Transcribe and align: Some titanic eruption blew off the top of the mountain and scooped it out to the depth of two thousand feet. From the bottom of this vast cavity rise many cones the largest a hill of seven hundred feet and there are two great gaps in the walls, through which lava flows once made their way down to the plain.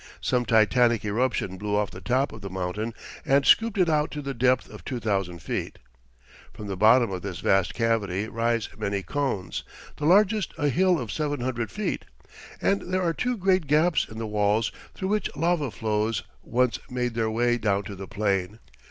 Some 0.19 0.45
titanic 0.45 1.05
eruption 1.05 1.59
blew 1.59 1.75
off 1.75 1.91
the 1.91 2.01
top 2.01 2.33
of 2.33 2.41
the 2.41 2.49
mountain 2.49 2.95
and 3.23 3.45
scooped 3.45 3.77
it 3.77 3.87
out 3.87 4.09
to 4.09 4.23
the 4.23 4.33
depth 4.33 4.67
of 4.67 4.83
two 4.83 4.99
thousand 4.99 5.43
feet. 5.43 5.77
From 6.53 6.65
the 6.65 6.75
bottom 6.75 7.11
of 7.11 7.21
this 7.21 7.37
vast 7.37 7.75
cavity 7.75 8.27
rise 8.27 8.69
many 8.75 9.03
cones 9.03 9.63
the 9.97 10.07
largest 10.07 10.55
a 10.57 10.69
hill 10.69 10.99
of 10.99 11.11
seven 11.11 11.41
hundred 11.41 11.69
feet 11.69 12.05
and 12.59 12.81
there 12.91 13.03
are 13.03 13.13
two 13.13 13.37
great 13.37 13.67
gaps 13.67 14.07
in 14.09 14.17
the 14.17 14.25
walls, 14.25 14.71
through 14.95 15.09
which 15.09 15.29
lava 15.35 15.69
flows 15.69 16.23
once 16.41 16.79
made 16.89 17.13
their 17.13 17.29
way 17.29 17.59
down 17.59 17.83
to 17.83 17.93
the 17.93 18.07
plain. 18.07 18.57